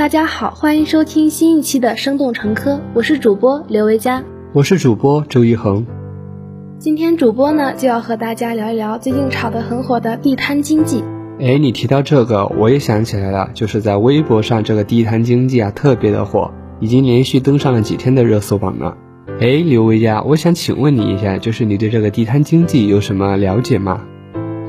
[0.00, 4.24] 大家好，欢迎收听新一期的《生动成科》，我是主播刘维佳，
[4.54, 5.84] 我是主播周一恒。
[6.78, 11.04] 今天主播呢就要和大家聊一聊最近炒得很火的地摊经济。
[11.38, 18.96] 哎，你提到这个，我也想起来了，就是在微博上这个地摊经济啊特别的火，已经连续登上了几天的热搜榜了。
[19.38, 24.00] 哎，刘维佳，我想请问你一下，就是你对这个地摊经济有什么了解吗？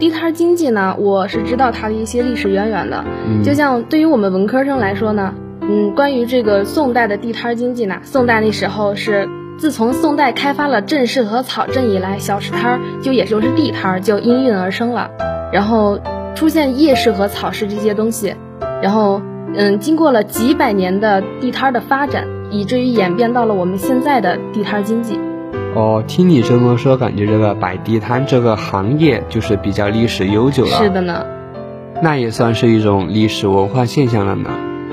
[0.00, 3.04] 地摊经济呢，我是知道它的一些历史渊源的。
[3.44, 9.28] 就像对于我们文科生来说呢，嗯，关于这个宋代的地摊经济呢，宋代那时候是
[9.58, 15.10] 自从宋代开发了镇市和草镇以来，小吃摊儿就也就是地摊儿就应运而生了，
[15.52, 16.00] 然后
[16.34, 18.34] 出现夜市和草市这些东西，
[18.82, 19.20] 然后
[19.54, 25.20] 嗯，经过了几百年的地摊儿的发展，以至于演变到了我们现在的地摊经济。
[25.72, 30.70] 哦，听你这么说，感觉这个摆地摊这个行业就是比较历史悠久了。
[30.78, 31.24] 是的呢，
[32.02, 34.50] 那也算是一种历史文化现象了呢。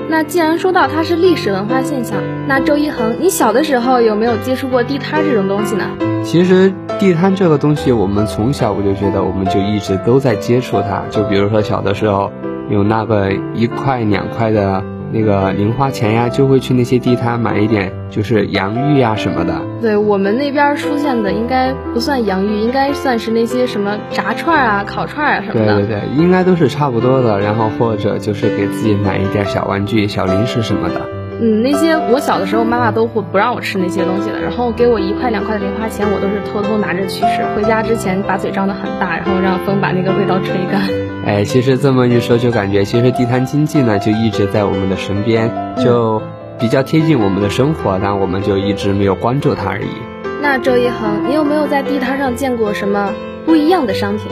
[0.08, 2.16] 那既然说到它是历史文化现象，
[2.46, 5.84] 那周一恒，你小的时候有没有接触过地摊这种东西呢？
[6.22, 11.02] 其实地摊这个东西，我们从小我就觉得，我们就一直都在接触它。
[11.10, 12.30] 就比如说小的时候，
[12.70, 14.84] 有那个一块两块的。
[15.12, 19.54] 那个零花钱呀，就会去那些地摊买一点，就是洋芋呀什么的。
[19.80, 25.76] 对我们那边出现的应该不算洋芋，应该算是那些什么炸串啊、烤串啊什么的。
[25.76, 27.40] 对对对，应该都是差不多的。
[27.40, 31.17] 然后或者就是给自己买一点小玩具、小零食什么的。
[31.40, 37.44] 嗯，那些我小的时候妈妈都会不让我吃那些东西的，然后给我一块两块的零花钱，我都是偷偷拿着去吃。
[37.54, 40.82] 回家之前把嘴张得很大，然后让风把那个味道吹干。
[41.24, 46.20] 哎，其实这么一说，就感觉其实地摊经济呢，就一直在我们的身边，就
[46.58, 49.88] 比较贴近我们的生活，但我们就一直没有关注它而已。
[50.42, 53.12] 那周一恒，你有没有在地摊上见过什么
[53.46, 54.26] 不一样的商品？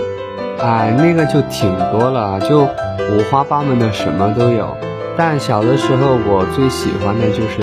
[0.59, 4.77] 哎，那个就挺多了，就五花八门的，什么都有。
[5.17, 7.63] 但小的时候，我最喜欢的就是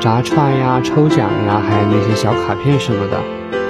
[0.00, 3.18] 炸串呀、抽奖呀，还有那些小卡片什么的。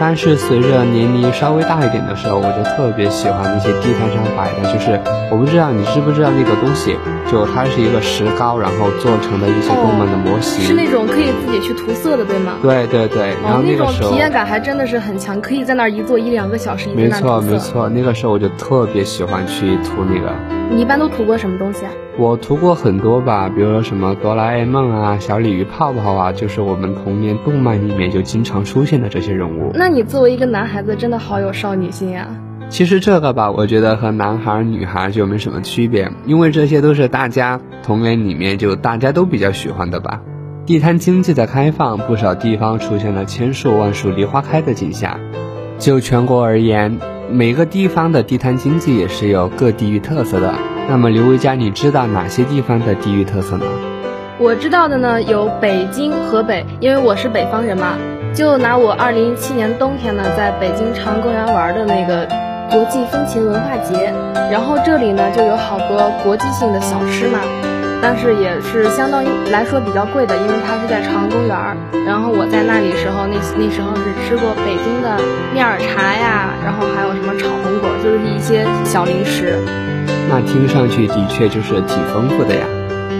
[0.00, 5.00] 但是随着年龄稍微大一点的时候，我就特别喜欢那些地摊上摆的，就是
[5.30, 6.96] 我不知道你知不知道那个东西，
[7.30, 12.54] 就它是一个石膏，然后做成的一些动漫的模型，是那种可以自己去涂色的，对吗？
[12.60, 20.32] 对对对，然后那种体验感还真的是很强，可以在那儿一坐一两个小时，没错没错，那个时候我就特别喜欢去涂那个。
[20.70, 21.92] 你一般都涂过什么东西啊？
[22.18, 29.70] 我涂过很多吧，比如说什么哆啦 A 梦啊、小鲤鱼泡泡啊，就是我们童年动漫里面就经常出现的这些人物。
[29.74, 32.28] 那你作为一个男孩子，真的好有少女心呀！
[32.68, 40.22] 其实这个吧，我觉得和男孩女孩就没什么区别，因为这些都是大家童年里面就大家都比较喜欢的吧。
[40.66, 45.20] 地摊经济的开放，不少地方出现了千树万树梨花开的景象。
[45.76, 46.98] 就全国而言，
[47.30, 50.54] 每个地方的地摊经济也是有各地域特色的。
[50.88, 53.64] 那么刘维佳，你知道哪些地方的地域特色呢？
[54.38, 57.96] 我知道的呢有北京、河北，因为我是北方人嘛。
[58.34, 62.26] 就拿我二零一七年冬天呢，在北京长安公园玩的那个
[62.70, 64.12] 国际风情文化节，
[64.50, 67.38] 然后这里呢就有好多国际性的小吃嘛，
[68.04, 71.74] 但是也是相当于来说比较贵的，因为它是在长安公园儿。
[72.04, 75.16] 然后我在那里时候，那那时候是吃过北京的
[75.54, 79.56] 面儿茶呀，然后还有什么炒红果，就是一些小零食。
[80.28, 82.66] 那听上去的确就是挺丰富的呀。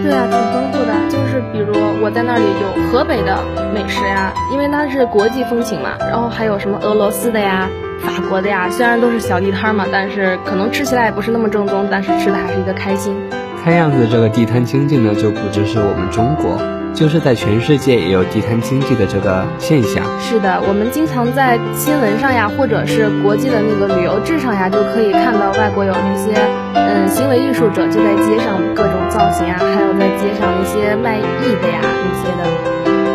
[0.05, 0.93] 对啊，挺丰富的。
[1.09, 1.73] 就是比如
[2.03, 3.41] 我在那里有河北的
[3.73, 5.97] 美食呀，因为它是国际风情嘛。
[5.97, 7.67] 然后还有什么俄罗斯的呀、
[7.97, 13.17] 法国的呀，虽然都是小地摊嘛，但是可能吃起来也不是那么正宗，但是吃的还是一个开心。
[13.65, 16.61] 看样子这个地摊经济呢，就不只是我们中国。
[16.93, 20.05] 就是在全世界也有地摊经济的这个现象。
[20.21, 26.37] 是的，我们经常在新闻上呀，或者是国际的那个旅游志上呀，就可以看到外国有那些
[26.75, 32.45] 嗯行为艺术者就在街上各种造型啊，还有在街上那些卖艺的呀那些的。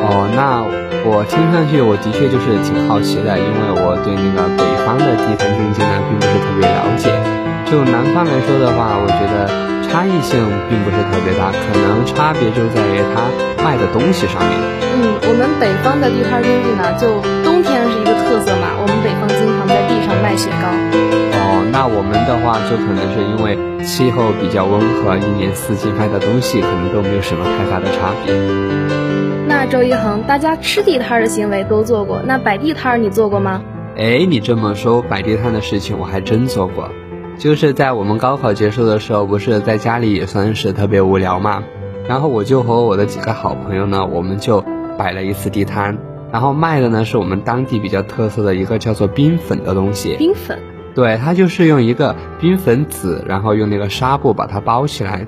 [0.02, 0.66] 哦，那
[1.06, 7.39] 我听上去我的确就是挺好奇的，因为我对那个北方的地摊经济呢并不是特别了解。
[7.70, 9.70] 就南方来说的话，我觉得。
[9.90, 10.38] 差异性
[10.70, 13.26] 并不是特别大，可能差别就在于它
[13.58, 14.54] 卖的东西上面。
[14.94, 20.70] 嗯，我们北方的地摊经济呢，就冬天是一个特色嘛，我们北方经常在地上卖雪糕。
[20.70, 28.30] 哦，那我们的话就可能是因为气候比较温和，一年四季卖的东西可能都没有什么太大的差别。
[29.48, 33.60] 那周一恒，大家吃地摊的行为都做过，那摆地摊你做过吗？
[33.98, 36.88] 哎，你这么说，摆地摊的事情我还真做过。
[37.40, 41.64] 就是在我们高考结束的时候，不是在家里也算是特别无聊嘛，
[42.06, 44.62] 然后我就和我的几个好朋友呢，我们就
[44.98, 45.96] 摆了一次地摊，
[46.30, 50.16] 然后卖的呢是我们当地比较特色的一个叫做冰粉的东西。
[50.18, 50.58] 冰粉，
[50.94, 55.26] 对，它就是用一个冰粉纸，然后用那个纱布把它包起来，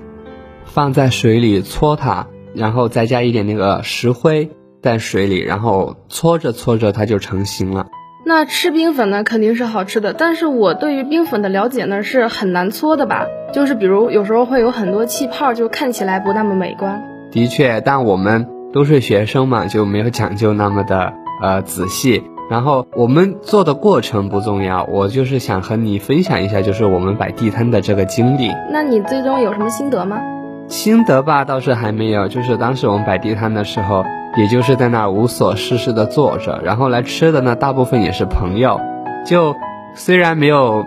[0.66, 4.50] 放在水里搓它，然后再加一点那个石灰
[4.82, 7.86] 在水里，然后搓着搓着它就成型了。
[8.24, 13.26] 那吃冰粉呢，肯定是好吃的，但是我对于冰粉的了解呢是很难搓的吧？
[13.52, 17.02] 就是比如有时候会有很多气泡，就看起来不那么美观。
[17.32, 22.22] 的确，但我们都是学生嘛，就没有讲究那么的呃仔细。
[22.50, 28.50] 然后我们做的过程不重要，我就是想和你分享一下，就是我们摆地摊的这个经历。
[28.70, 30.20] 那你最终有什么心得吗？
[30.68, 32.28] 心得吧，倒是还没有。
[32.28, 34.04] 就是当时我们摆地摊的时候，
[34.36, 38.80] 也就是在那无所事事的坐着，然后来吃的呢，大部分也是朋友。
[39.26, 39.54] 就
[39.94, 40.84] 虽然没有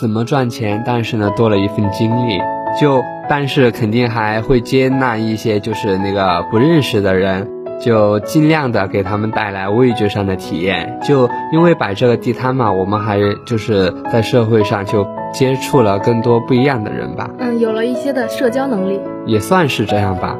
[0.00, 2.38] 怎么赚钱，但是呢，多了一份经历。
[2.80, 7.50] 就但是肯定还会接纳一些，就是那个不认识的人。
[7.80, 17.28] 就尽量的给他们带来味觉上的体验，就因为摆这个地摊嘛，我们还就是在社会上就接触了更多不一样的人吧。
[17.40, 20.36] 嗯，有了一些的社交能力，也算是这样吧。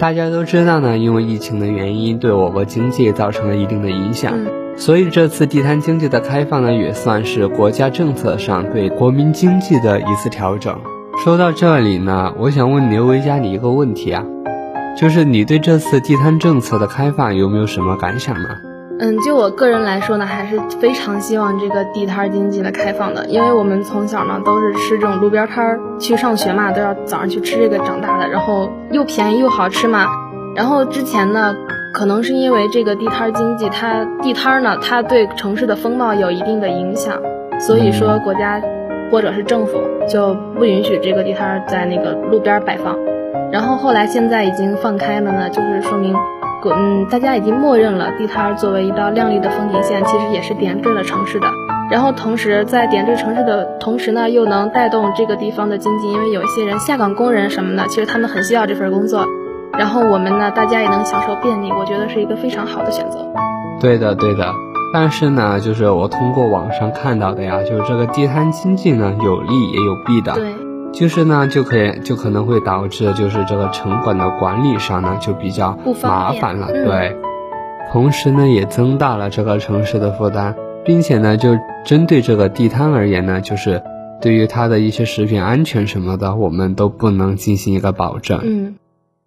[0.00, 4.34] 大家都知道呢，因为疫情的原因，对我国经济造成了一定的影响，
[4.74, 10.74] 所以这次地摊经济的开放呢，也算是国家政策上对国民经济的一次调整。
[11.22, 14.24] 说到这里呢，我想问刘维嘉你一个问题啊。
[14.98, 18.48] 就是你对这次地摊政策的开放有没有什么感想呢？
[19.02, 30.06] 嗯，就我个人来说呢，还是非常希望这个地摊经济的开放的，因为我们从小呢都是吃这种路边摊儿，去上学嘛，都要早上去吃这个长大的，然后又便宜又好吃嘛。
[30.54, 31.56] 然后之前呢，
[31.94, 37.22] 可能是因为这个地摊经济，它地摊呢，它对城市的风貌有一定的影响，
[37.58, 38.60] 所以说国家
[39.10, 39.78] 或者是政府
[40.10, 42.98] 就不允许这个地摊在那个路边摆放。
[43.50, 46.14] 然后后来现在已经放开了呢，就是说明，
[46.68, 51.46] 嗯，大家已经默认了地摊作为一道亮丽的风景线，其实也是点缀了城市的。
[51.90, 59.26] 然后同时在点缀城市的同时呢，又能带动这个地方的经济，因为有一些人下岗工人什么的，其实他们很需要这份工作。
[59.78, 63.18] 然后我们呢，大家也能享受便利，我觉得是一个非常好的选择。
[63.80, 64.52] 对的，对的。
[64.92, 70.32] 但是呢，就是我通过网上看到的呀，就是这个地摊经济呢，有利也有弊的。
[70.34, 70.52] 对。
[70.92, 77.16] 就是呢，就可以就可能会导致就是这个城管的管理上呢就比较麻烦了，对。
[77.92, 80.54] 同时呢，也增大了这个城市的负担，
[80.84, 83.82] 并且呢，就针对这个地摊而言呢，就是
[84.20, 88.40] 对于它的一些食品安全什么的，我们都不能进行一个保证。
[88.42, 88.74] 嗯。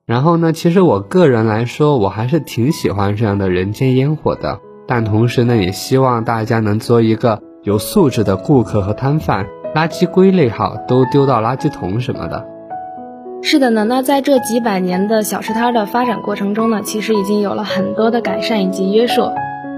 [0.06, 9.48] 然后呢，其实我个人来说，我还是挺喜欢这样的人间烟火的，但同时呢，也希望大家能做一个有素质的顾客和摊贩。
[9.76, 12.46] 垃圾归类好，都丢到垃圾桶什么的。
[13.42, 19.30] 是的呢，那在这几百年的小吃摊的发展过程中呢，其实已经有了很多的改善以及约束。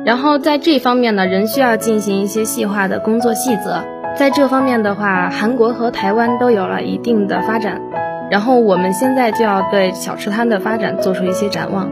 [0.05, 3.83] 然后在这方面呢，仍需要进行一些细化的工作细则。
[4.15, 7.81] 在这方面的话，韩国和台湾都有了一定的发展。
[8.29, 11.89] 然后我们现在就要对小吃摊的发展做出一些展望。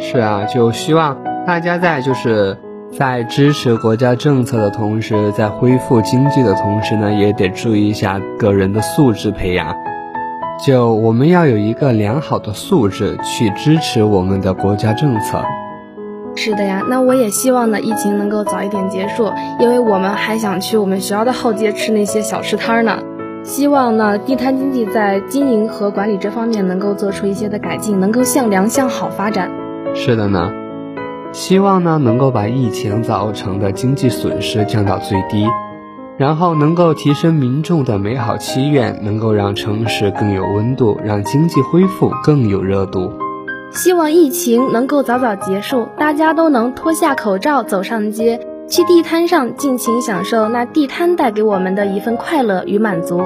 [0.00, 2.56] 是啊，就希望大家在就是。
[2.96, 9.74] 在支持国家政策的同时，在恢复经济的同时呢，也得注意一下个人的素质培养。
[10.64, 15.42] 就我们要有一个良好的素质去支持我们的国家政策。
[16.36, 22.98] 是的呀，那我也希望呢，疫情能够早一点结束，因为我们还想去我们学校的后街吃那些小吃摊呢。
[23.42, 29.50] 希望呢，地摊经济在经营和管理这方面能够做出一些的改进，能够向良向好发展。
[29.94, 30.52] 是的呢。
[31.34, 35.44] 希望呢能够把疫情造成的经济损失降到最低，
[36.16, 43.12] 然后能够提升民众的美好祈愿，能够让城市更有温度，让经济恢复更有热度。
[43.72, 48.38] 希望疫情能够早早结束，大家都能脱下口罩走上街，
[48.68, 53.22] 去地摊上尽情享受那地摊带给我们的一份快乐与满足。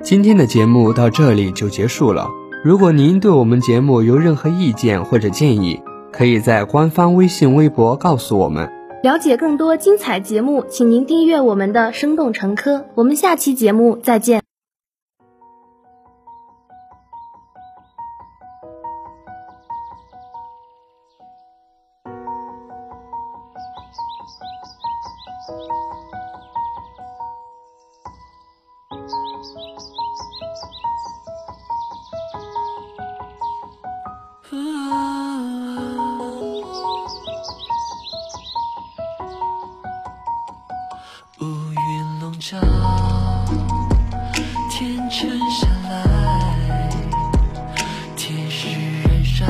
[0.00, 2.28] 今天的节目到这里就结束了。
[2.64, 5.82] 如果您对我们节目有任何意见或者建议，
[6.16, 8.70] 可以在官方微信、微博告诉我们。
[9.02, 12.76] 了解更多精彩节目，请您订阅我们的《生动成科》。
[12.94, 14.40] 我们下期节目再见。
[42.46, 42.60] 天
[45.08, 46.90] 沉下来，
[48.14, 48.68] 天使
[49.02, 49.46] 燃烧，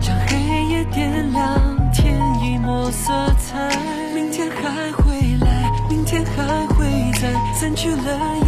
[0.00, 3.68] 将黑夜点亮，添一抹色彩。
[4.14, 6.86] 明天还会来，明天还会
[7.20, 8.38] 在，散去了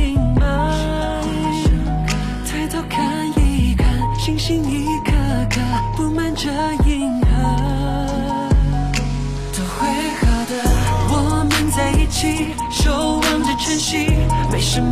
[14.74, 14.90] 什么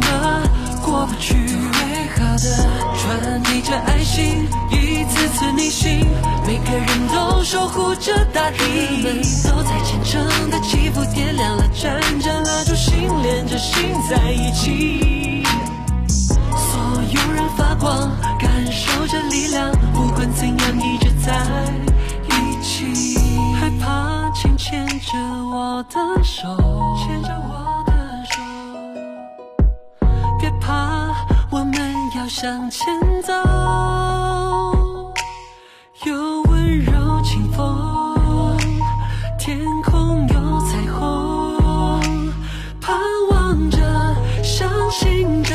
[0.81, 1.35] 过不去？
[1.35, 2.47] 美好的，
[2.97, 6.07] 传递着爱心，一次次逆行，
[6.47, 8.63] 每个人都守护着大地，
[9.03, 15.43] 们都在虔诚的祈福，点亮了盏盏蜡烛，心连着心在一起。
[16.07, 18.09] 所有人发光，
[18.39, 21.45] 感受着力量，不管怎样，一直在
[22.29, 23.19] 一起。
[23.61, 25.19] 害怕，请牵着
[25.53, 26.57] 我的手，
[26.97, 27.72] 牵着我
[32.23, 32.87] 要向前
[33.21, 33.33] 走。
[36.05, 38.57] 有温柔清风，
[39.37, 42.33] 天空有彩虹，
[42.81, 42.97] 盼
[43.29, 43.77] 望着，
[44.41, 45.53] 相信着，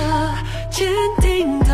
[0.70, 1.74] 坚定的，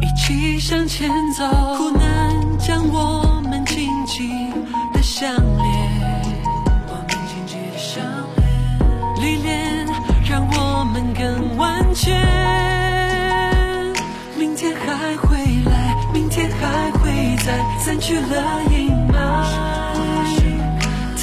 [0.00, 1.44] 一起向前走。
[1.76, 4.52] 苦难将我们紧紧
[4.92, 6.22] 的相连，
[6.86, 8.04] 我们紧紧的相
[8.36, 9.20] 连。
[9.20, 9.84] 历练
[10.30, 12.57] 让我们更完全。
[16.60, 19.16] 还会在，散去了阴霾。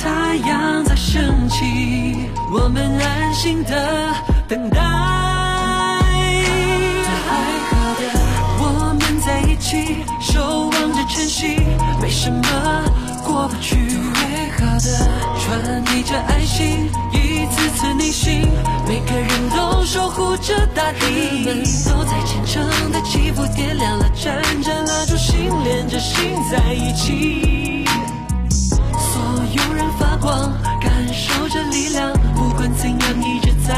[0.02, 4.14] 太阳在升起，我们安心的
[4.48, 4.80] 等待。
[7.02, 7.30] 最好
[7.98, 8.02] 的，
[8.60, 8.64] 我
[9.00, 11.58] 们在一起，守望着晨曦，
[12.00, 12.44] 没什么
[13.24, 13.76] 过不去。
[13.88, 14.88] 最好的，
[15.40, 18.48] 传递着爱心，一次次逆行，
[18.88, 21.66] 每个人都守护着大地，
[23.56, 26.16] 点亮了盏盏蜡烛，心连着心
[26.52, 27.86] 在一起。
[28.50, 29.22] 所
[29.54, 33.76] 有人发光，感受着力量，不管怎样，一直在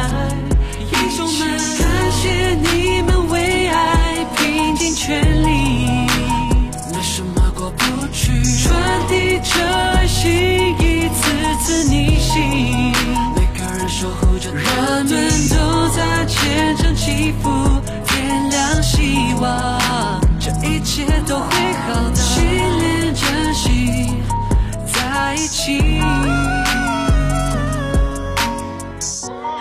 [0.92, 5.48] 英雄们，感谢你们为爱拼尽全力，
[6.94, 8.74] 没什么过不去，传
[9.08, 10.32] 递着爱心，
[10.80, 11.24] 一次
[11.60, 12.94] 次逆行，
[13.36, 17.50] 每个人守护着人们都在虔诚祈福，
[19.18, 24.22] 希望，这一切都会好的，心连着心。
[24.86, 26.00] 在一起。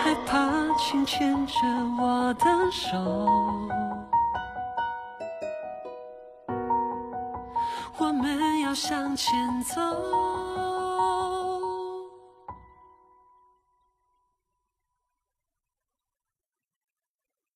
[0.03, 0.47] 害怕，
[0.77, 1.53] 请牵着
[1.99, 3.27] 我的手，
[7.97, 9.33] 我们要向前
[9.63, 9.81] 走。